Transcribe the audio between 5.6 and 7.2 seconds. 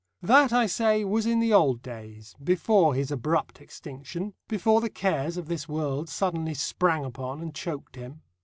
world suddenly sprang